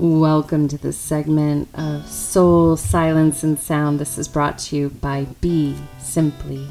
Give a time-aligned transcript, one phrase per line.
[0.00, 3.98] Welcome to this segment of Soul, Silence, and Sound.
[3.98, 6.68] This is brought to you by Be Simply.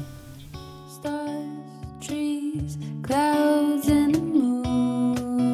[0.88, 1.46] Stars,
[2.00, 5.46] trees, clouds, and the moon.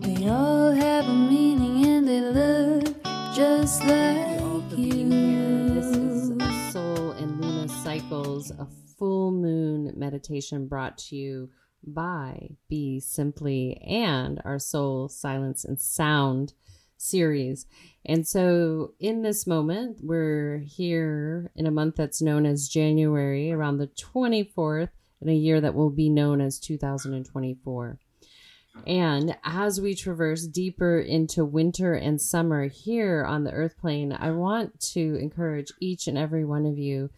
[0.00, 3.04] They all have a meaning and they look
[3.36, 5.08] just like you.
[5.74, 8.66] This is Sol and Luna Cycles, a
[8.98, 11.50] full moon meditation brought to you
[11.84, 16.54] by BeSimply and our Soul, Silence, and Sound
[16.96, 17.66] series.
[18.04, 23.78] And so, in this moment, we're here in a month that's known as January, around
[23.78, 27.98] the 24th, in a year that will be known as 2024.
[28.86, 34.30] And as we traverse deeper into winter and summer here on the earth plane, I
[34.30, 37.10] want to encourage each and every one of you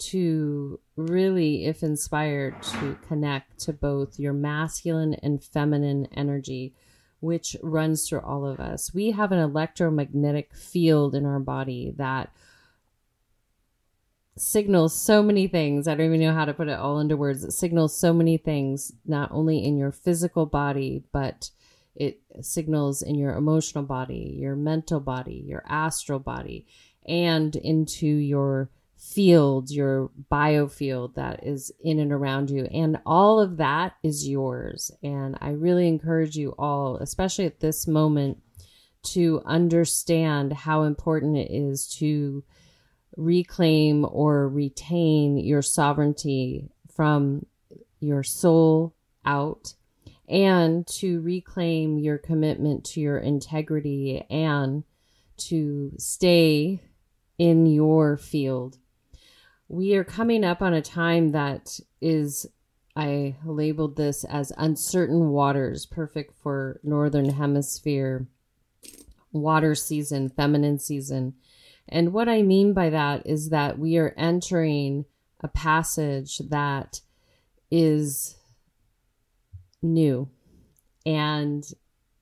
[0.00, 6.74] to really, if inspired, to connect to both your masculine and feminine energy,
[7.20, 8.94] which runs through all of us.
[8.94, 12.32] We have an electromagnetic field in our body that
[14.36, 15.86] signals so many things.
[15.86, 17.44] I don't even know how to put it all into words.
[17.44, 21.50] It signals so many things, not only in your physical body, but
[21.94, 26.66] it signals in your emotional body, your mental body, your astral body,
[27.06, 28.70] and into your
[29.00, 32.66] field, your biofield that is in and around you.
[32.66, 34.90] And all of that is yours.
[35.02, 38.38] And I really encourage you all, especially at this moment,
[39.02, 42.44] to understand how important it is to
[43.16, 47.46] reclaim or retain your sovereignty from
[48.00, 49.74] your soul out
[50.28, 54.84] and to reclaim your commitment to your integrity and
[55.38, 56.80] to stay
[57.38, 58.76] in your field.
[59.72, 62.44] We are coming up on a time that is,
[62.96, 68.26] I labeled this as uncertain waters, perfect for Northern Hemisphere
[69.30, 71.34] water season, feminine season.
[71.88, 75.04] And what I mean by that is that we are entering
[75.38, 77.00] a passage that
[77.70, 78.36] is
[79.82, 80.28] new.
[81.06, 81.64] And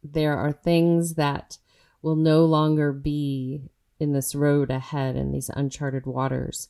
[0.05, 1.57] there are things that
[2.03, 3.63] will no longer be
[3.99, 6.69] in this road ahead in these uncharted waters.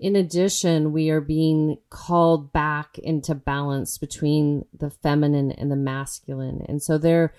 [0.00, 6.64] In addition, we are being called back into balance between the feminine and the masculine.
[6.66, 7.34] And so there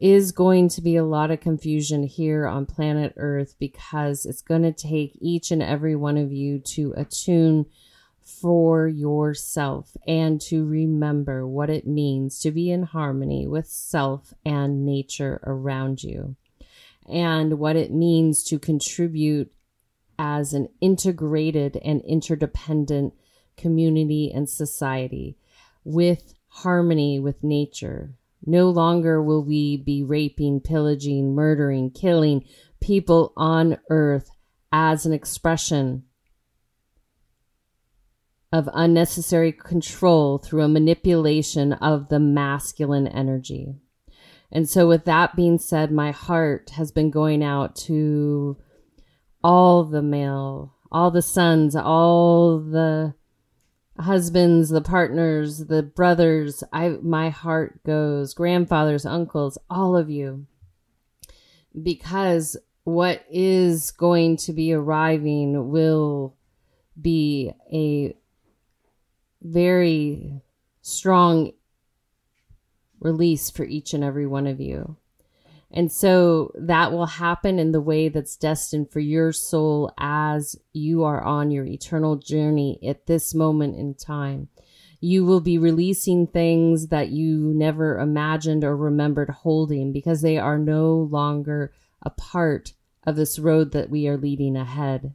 [0.00, 4.62] is going to be a lot of confusion here on planet Earth because it's going
[4.62, 7.66] to take each and every one of you to attune
[8.24, 14.84] for yourself and to remember what it means to be in harmony with self and
[14.84, 16.34] nature around you
[17.08, 19.52] and what it means to contribute
[20.22, 23.12] as an integrated and interdependent
[23.56, 25.36] community and society
[25.82, 28.14] with harmony with nature,
[28.46, 32.44] no longer will we be raping, pillaging, murdering, killing
[32.80, 34.30] people on earth
[34.70, 36.04] as an expression
[38.52, 43.74] of unnecessary control through a manipulation of the masculine energy.
[44.52, 48.56] And so, with that being said, my heart has been going out to
[49.42, 53.14] all the male, all the sons, all the
[53.98, 60.46] husbands, the partners, the brothers, I my heart goes, grandfathers, uncles, all of you.
[61.80, 66.36] Because what is going to be arriving will
[67.00, 68.14] be a
[69.40, 70.40] very
[70.82, 71.52] strong
[73.00, 74.96] release for each and every one of you.
[75.74, 81.02] And so that will happen in the way that's destined for your soul as you
[81.04, 84.48] are on your eternal journey at this moment in time.
[85.00, 90.58] You will be releasing things that you never imagined or remembered holding because they are
[90.58, 91.72] no longer
[92.02, 92.74] a part
[93.04, 95.14] of this road that we are leading ahead.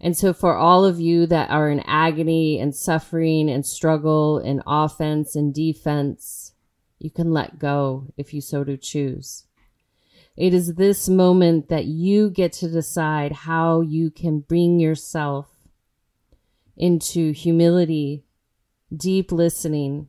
[0.00, 4.60] And so for all of you that are in agony and suffering and struggle and
[4.66, 6.41] offense and defense,
[7.02, 9.46] you can let go if you so do choose.
[10.36, 15.48] It is this moment that you get to decide how you can bring yourself
[16.76, 18.24] into humility,
[18.94, 20.08] deep listening,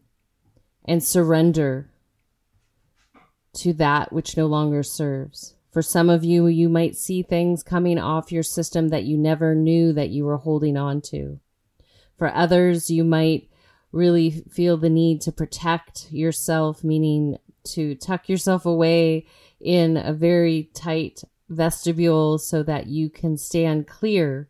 [0.86, 1.90] and surrender
[3.54, 5.56] to that which no longer serves.
[5.72, 9.56] For some of you, you might see things coming off your system that you never
[9.56, 11.40] knew that you were holding on to.
[12.18, 13.50] For others, you might
[13.94, 19.26] really feel the need to protect yourself, meaning to tuck yourself away
[19.62, 24.50] in a very tight vestibule so that you can stand clear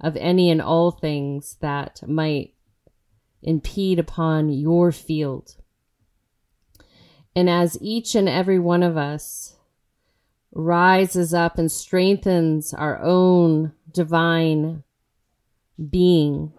[0.00, 2.52] of any and all things that might
[3.42, 5.56] impede upon your field.
[7.36, 9.56] And as each and every one of us
[10.52, 14.82] rises up and strengthens our own divine
[15.90, 16.52] being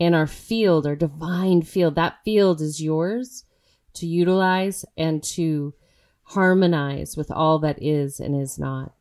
[0.00, 3.44] and our field, our divine field, that field is yours
[3.92, 5.74] to utilize and to
[6.22, 8.94] harmonize with all that is and is not.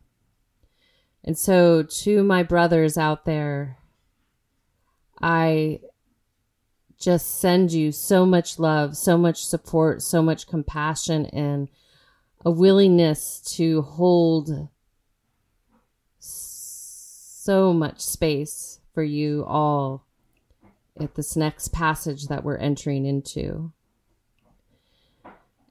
[1.24, 3.78] And so, to my brothers out there,
[5.22, 5.80] I
[7.00, 11.70] just send you so much love, so much support, so much compassion, and
[12.44, 14.70] a willingness to hold
[16.20, 20.09] so much space for you all
[21.02, 23.72] at this next passage that we're entering into.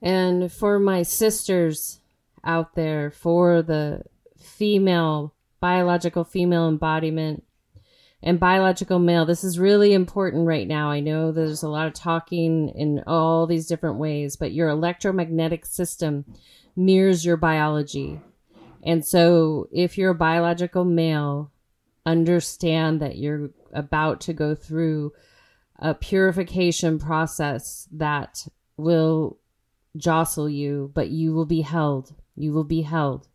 [0.00, 2.00] And for my sisters
[2.44, 4.02] out there, for the
[4.38, 7.44] female, biological female embodiment
[8.22, 10.90] and biological male, this is really important right now.
[10.90, 15.66] I know there's a lot of talking in all these different ways, but your electromagnetic
[15.66, 16.24] system
[16.76, 18.20] mirrors your biology.
[18.84, 21.50] And so if you're a biological male,
[22.06, 25.12] understand that you're about to go through
[25.78, 29.38] a purification process that will
[29.96, 32.14] jostle you, but you will be held.
[32.34, 33.28] You will be held.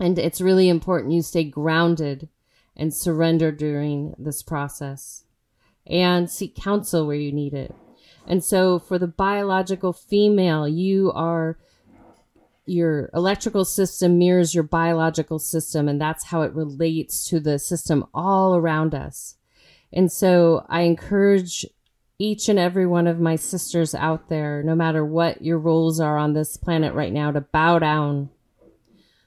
[0.00, 2.28] And it's really important you stay grounded
[2.76, 5.24] and surrender during this process
[5.86, 7.74] and seek counsel where you need it.
[8.26, 11.58] And so for the biological female, you are
[12.66, 18.06] your electrical system mirrors your biological system and that's how it relates to the system
[18.14, 19.36] all around us.
[19.92, 21.66] And so I encourage
[22.18, 26.16] each and every one of my sisters out there, no matter what your roles are
[26.16, 28.30] on this planet right now, to bow down,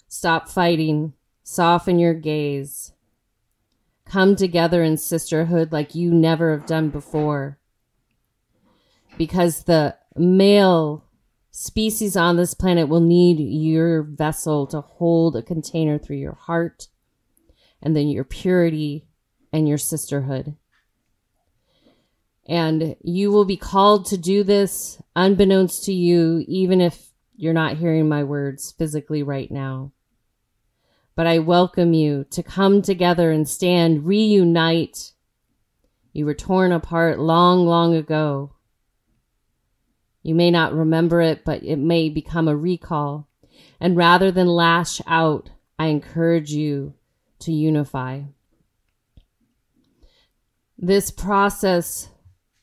[0.07, 1.13] stop fighting,
[1.43, 2.93] soften your gaze,
[4.05, 7.57] come together in sisterhood like you never have done before.
[9.17, 11.03] Because the male
[11.57, 16.87] species on this planet will need your vessel to hold a container through your heart
[17.81, 19.07] and then your purity
[19.51, 20.55] and your sisterhood.
[22.47, 27.77] And you will be called to do this unbeknownst to you, even if you're not
[27.77, 29.93] hearing my words physically right now.
[31.15, 35.13] But I welcome you to come together and stand, reunite.
[36.13, 38.53] You were torn apart long, long ago.
[40.27, 43.29] You may not remember it, but it may become a recall.
[43.79, 46.95] And rather than lash out, I encourage you
[47.39, 48.23] to unify.
[50.77, 52.09] This process,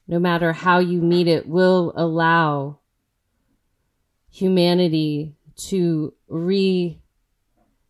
[0.07, 2.81] no matter how you meet it, will allow
[4.31, 5.35] humanity
[5.69, 7.01] to re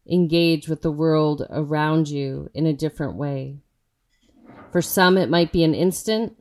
[0.08, 3.58] engage with the world around you in a different way.
[4.70, 6.36] For some, it might be an instant.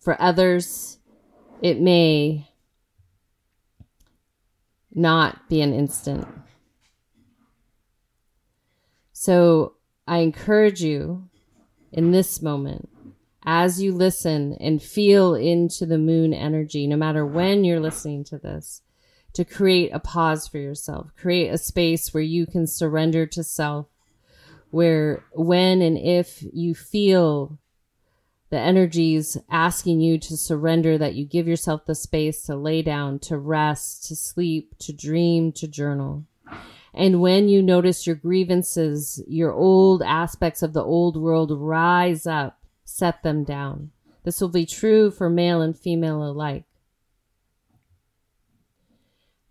[0.00, 0.98] For others,
[1.62, 2.48] it may
[4.94, 6.26] not be an instant.
[9.12, 9.74] So
[10.06, 11.28] I encourage you
[11.92, 12.88] in this moment,
[13.44, 18.38] as you listen and feel into the moon energy, no matter when you're listening to
[18.38, 18.82] this,
[19.34, 23.86] to create a pause for yourself, create a space where you can surrender to self,
[24.70, 27.58] where when and if you feel
[28.52, 33.18] the energies asking you to surrender, that you give yourself the space to lay down,
[33.18, 36.26] to rest, to sleep, to dream, to journal.
[36.92, 42.58] And when you notice your grievances, your old aspects of the old world rise up,
[42.84, 43.90] set them down.
[44.22, 46.64] This will be true for male and female alike.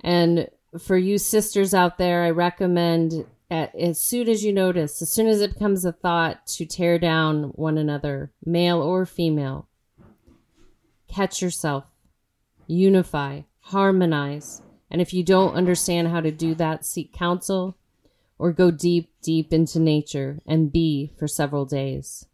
[0.02, 0.48] And
[0.80, 5.42] for you sisters out there, I recommend as soon as you notice, as soon as
[5.42, 9.68] it becomes a thought to tear down one another, male or female,
[11.10, 11.84] catch yourself,
[12.66, 14.62] unify, harmonize.
[14.90, 17.78] And if you don't understand how to do that, seek counsel
[18.40, 22.26] or go deep, deep into nature and be for several days.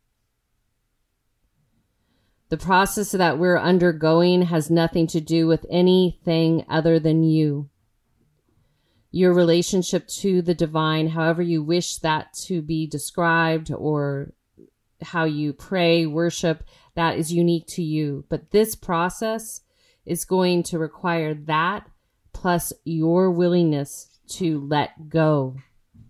[2.50, 7.70] The process that we're undergoing has nothing to do with anything other than you
[9.12, 14.34] your relationship to the divine, however you wish that to be described, or
[15.02, 16.64] how you pray, worship,
[16.96, 18.26] that is unique to you.
[18.30, 19.62] But this process
[20.06, 21.88] is going to require that
[22.34, 25.56] plus your willingness to let go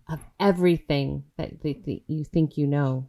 [0.09, 1.51] of everything that
[2.07, 3.07] you think you know.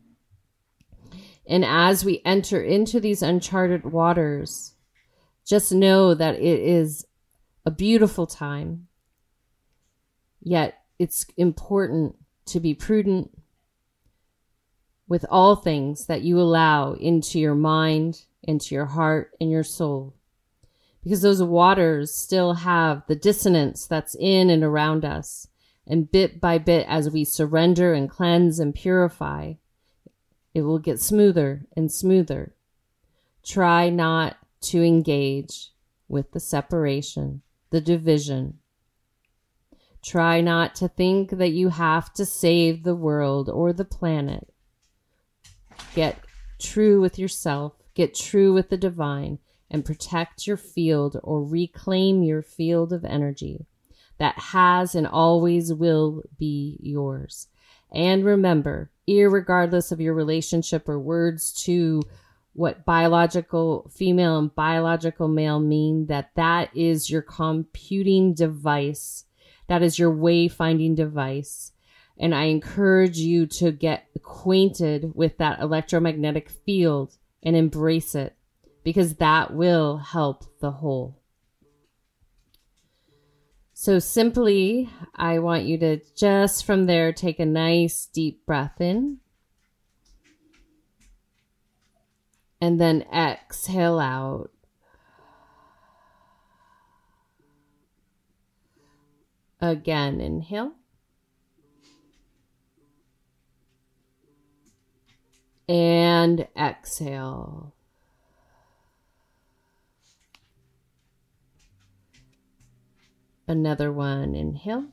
[1.47, 4.75] And as we enter into these uncharted waters,
[5.47, 7.07] just know that it is
[7.65, 8.88] a beautiful time
[10.41, 12.17] Yet it's important
[12.47, 13.31] to be prudent
[15.09, 20.15] with all things that you allow into your mind, into your heart, and your soul.
[21.03, 25.49] because those waters still have the dissonance that's in and around us.
[25.87, 29.55] And bit by bit, as we surrender and cleanse and purify,
[30.53, 32.55] it will get smoother and smoother.
[33.43, 35.71] Try not to engage
[36.09, 37.41] with the separation,
[37.71, 38.59] the division.
[40.03, 44.49] Try not to think that you have to save the world or the planet.
[45.95, 46.19] Get
[46.59, 49.39] true with yourself, get true with the divine,
[49.71, 53.67] and protect your field or reclaim your field of energy
[54.19, 57.49] that has and always will be yours.
[57.93, 62.03] And remember, irregardless of your relationship or words to
[62.53, 69.25] what biological female and biological male mean, that that is your computing device.
[69.69, 71.73] That is your wayfinding device.
[72.19, 78.35] And I encourage you to get acquainted with that electromagnetic field and embrace it
[78.83, 81.19] because that will help the whole.
[83.73, 89.19] So simply, I want you to just from there take a nice deep breath in.
[92.61, 94.51] And then exhale out.
[99.61, 100.73] Again, inhale.
[105.69, 107.75] And exhale.
[113.49, 114.85] Another one, inhale.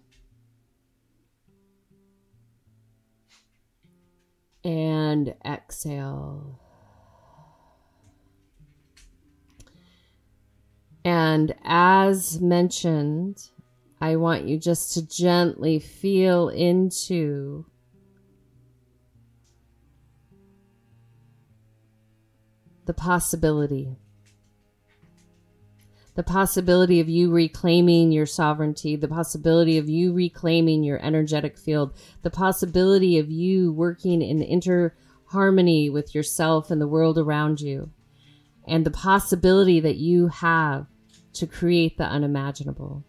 [4.63, 6.59] And exhale.
[11.03, 13.49] And as mentioned,
[13.99, 17.65] I want you just to gently feel into
[22.85, 23.97] the possibility
[26.15, 31.93] the possibility of you reclaiming your sovereignty, the possibility of you reclaiming your energetic field,
[32.21, 37.91] the possibility of you working in interharmony with yourself and the world around you,
[38.65, 40.87] and the possibility that you have
[41.33, 43.03] to create the unimaginable.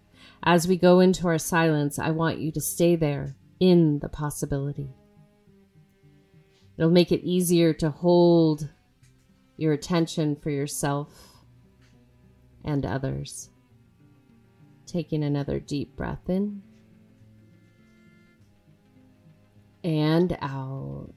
[0.49, 4.95] As we go into our silence, I want you to stay there in the possibility.
[6.79, 8.69] It'll make it easier to hold
[9.57, 11.09] your attention for yourself
[12.65, 13.51] and others.
[14.87, 16.63] Taking another deep breath in
[19.83, 21.13] and out.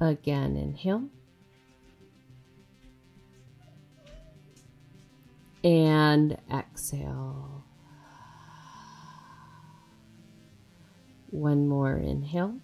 [0.00, 1.10] Again, inhale.
[5.66, 7.64] And exhale.
[11.30, 12.60] One more inhale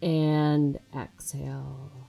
[0.00, 2.05] and exhale.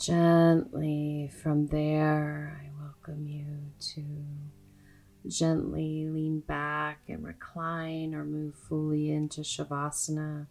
[0.00, 3.44] Gently from there, I welcome you
[3.92, 4.04] to
[5.28, 10.46] gently lean back and recline or move fully into Shavasana,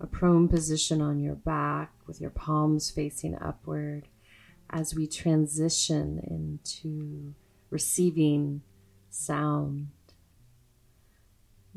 [0.00, 4.08] a prone position on your back with your palms facing upward
[4.70, 7.34] as we transition into
[7.68, 8.62] receiving
[9.10, 9.88] sound.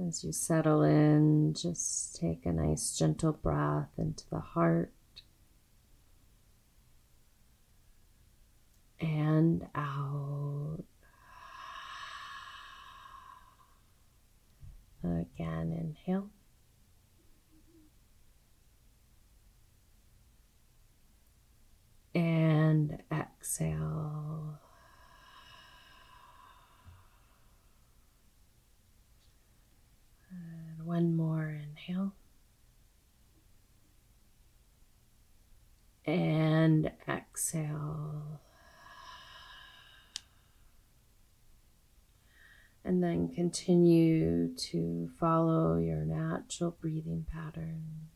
[0.07, 4.93] As you settle in, just take a nice gentle breath into the heart
[9.03, 10.83] and out.
[15.03, 16.29] Again, inhale.
[22.15, 24.59] And exhale.
[30.31, 32.13] And one more inhale.
[36.05, 38.39] And exhale.
[42.85, 48.09] And then continue to follow your natural breathing pattern.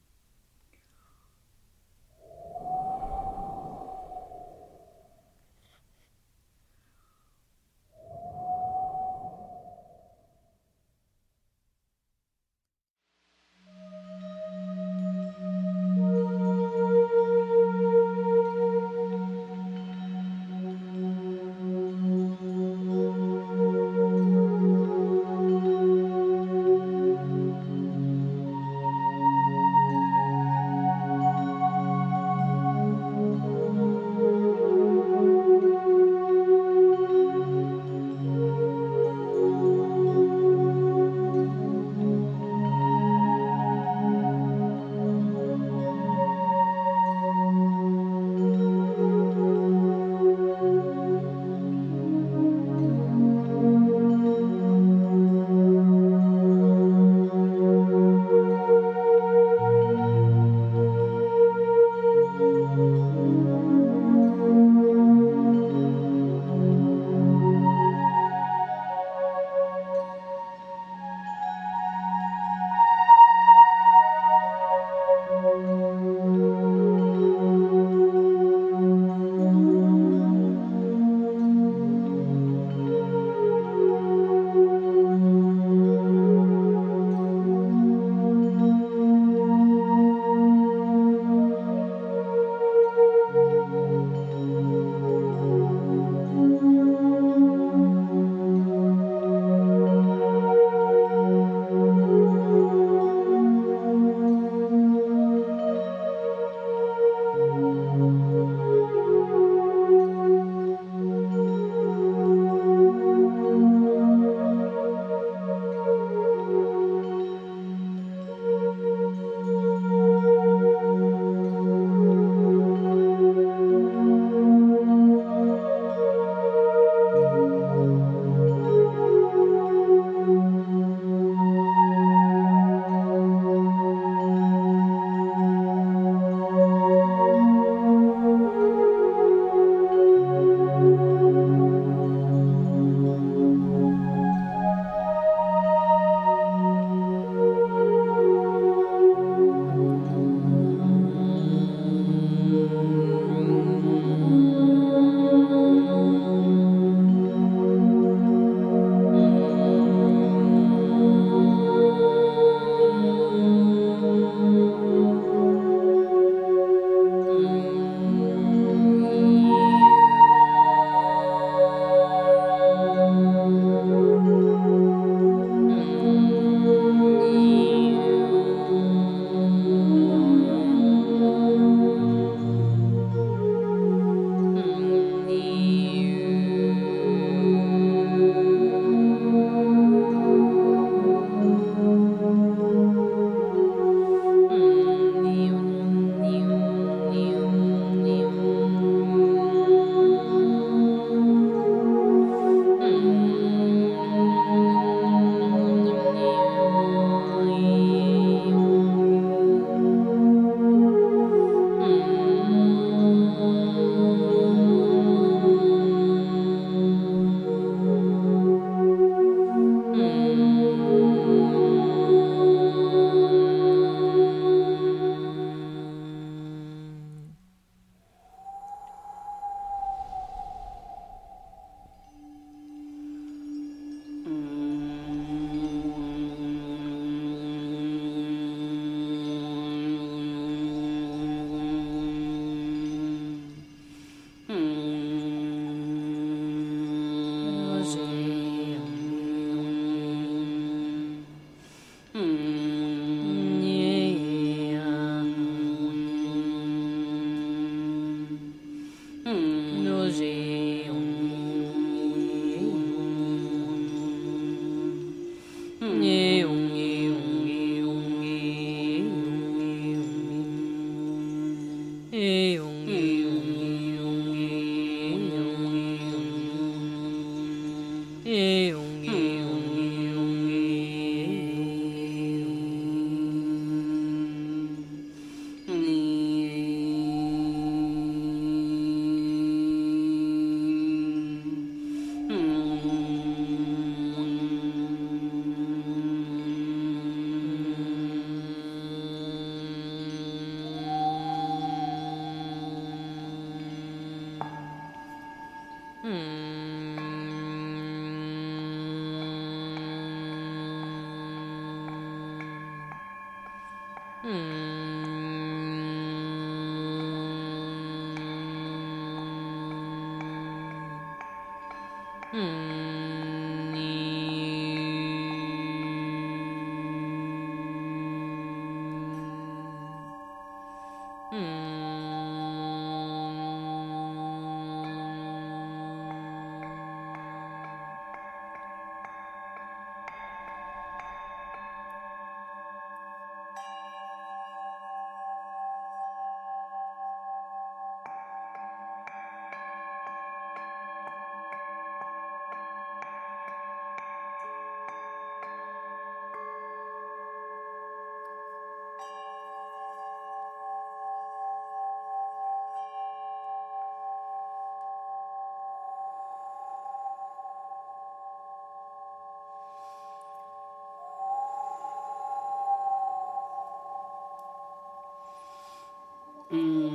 [376.54, 376.87] Mm.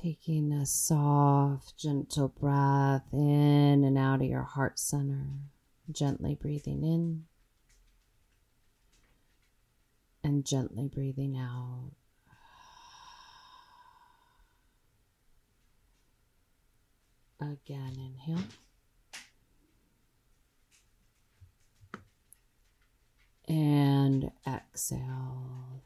[0.00, 5.26] Taking a soft, gentle breath in and out of your heart center,
[5.90, 7.24] gently breathing in
[10.22, 11.90] and gently breathing out.
[17.40, 18.44] Again, inhale.
[23.48, 25.82] And exhale.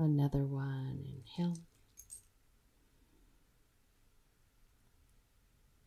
[0.00, 1.04] Another one.
[1.36, 1.58] Inhale.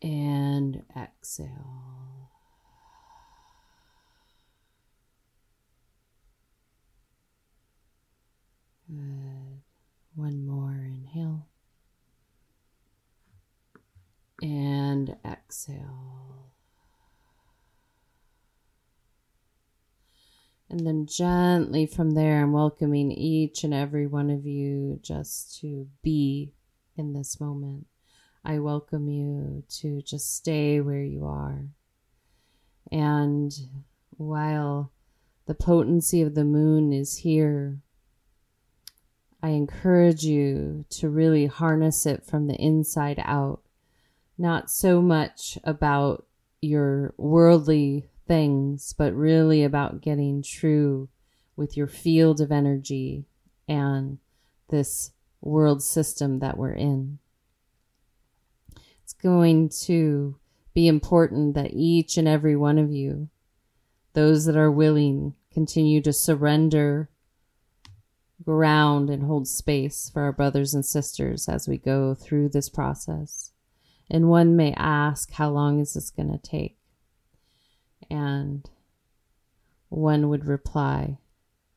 [0.02, 0.82] And
[1.22, 2.30] exhale.
[8.88, 9.62] Good.
[10.16, 10.84] One more.
[10.84, 11.46] Inhale.
[14.42, 16.50] And exhale.
[20.68, 25.86] And then gently from there, I'm welcoming each and every one of you just to
[26.02, 26.54] be
[26.96, 27.86] in this moment.
[28.44, 31.66] I welcome you to just stay where you are.
[32.90, 33.52] And
[34.16, 34.90] while
[35.46, 37.78] the potency of the moon is here,
[39.42, 43.60] I encourage you to really harness it from the inside out,
[44.36, 46.26] not so much about
[46.60, 51.08] your worldly things, but really about getting true
[51.54, 53.24] with your field of energy
[53.68, 54.18] and
[54.68, 57.18] this world system that we're in.
[59.12, 60.36] It's going to
[60.72, 63.28] be important that each and every one of you,
[64.14, 67.10] those that are willing, continue to surrender
[68.42, 73.52] ground and hold space for our brothers and sisters as we go through this process.
[74.10, 76.78] And one may ask, how long is this going to take?
[78.10, 78.68] And
[79.90, 81.18] one would reply,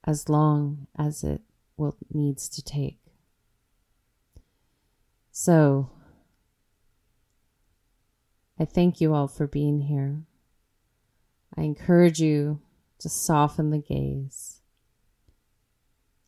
[0.05, 1.41] as long as it
[1.75, 2.99] will needs to take.
[5.33, 5.89] So,
[8.59, 10.23] I thank you all for being here.
[11.57, 12.61] I encourage you
[12.99, 14.61] to soften the gaze.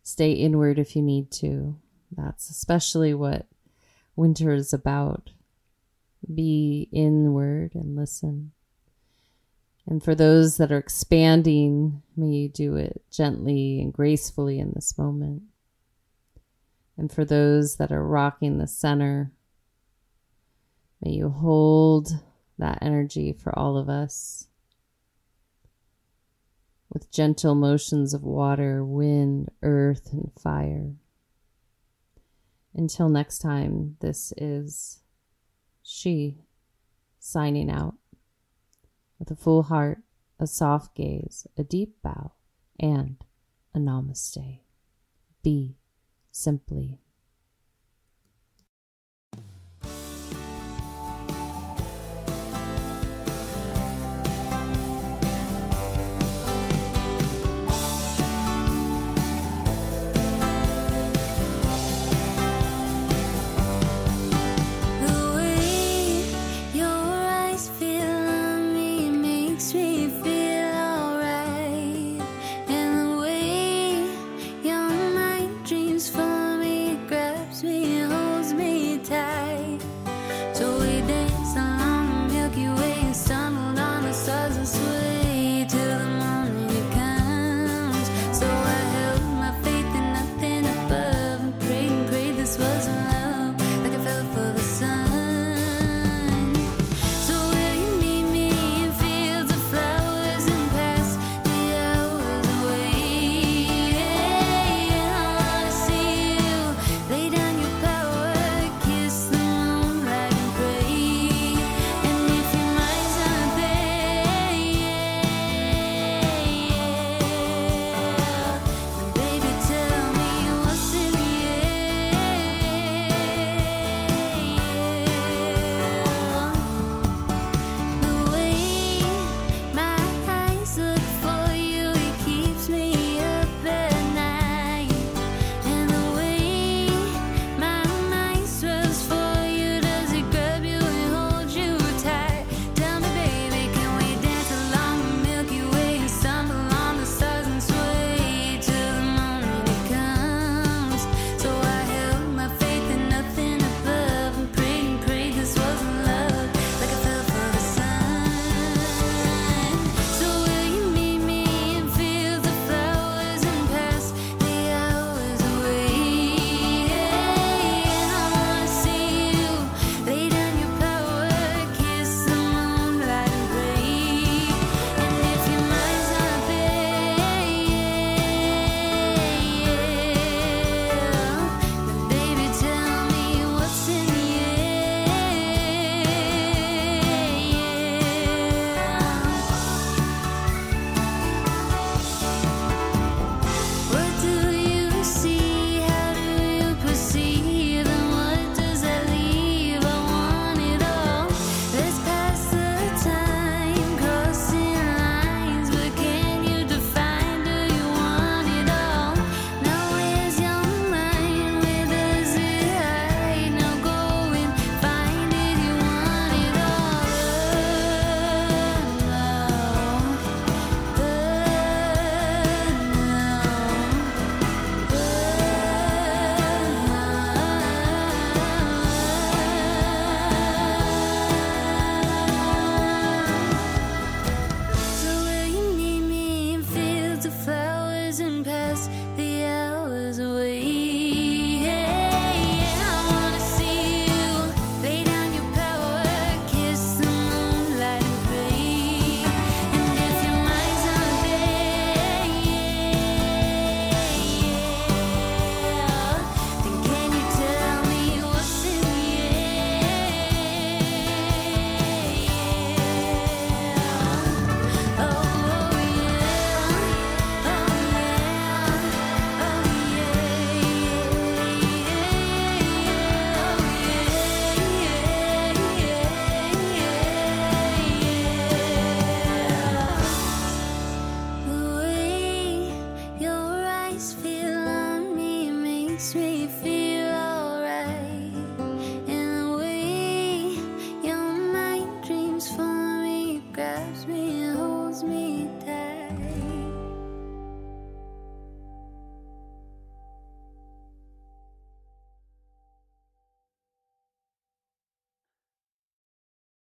[0.04, 1.78] Stay inward if you need to.
[2.16, 3.48] That's especially what
[4.16, 5.32] winter is about.
[6.34, 8.52] Be inward and listen.
[9.86, 14.98] And for those that are expanding, may you do it gently and gracefully in this
[14.98, 15.44] moment.
[16.98, 19.32] And for those that are rocking the center,
[21.02, 22.11] may you hold
[22.57, 24.48] that energy for all of us
[26.90, 30.94] with gentle motions of water, wind, earth, and fire.
[32.74, 35.02] Until next time, this is
[35.84, 36.45] she
[37.19, 37.95] signing out
[39.19, 39.99] with a full heart,
[40.40, 42.34] a soft gaze, a deep bow,
[42.80, 43.18] and
[43.74, 44.60] a namaste.
[45.44, 45.78] Be
[46.32, 46.99] simply.